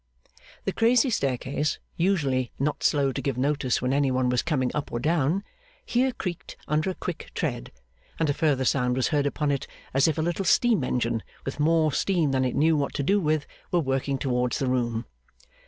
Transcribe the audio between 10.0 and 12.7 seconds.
if a little steam engine with more steam than it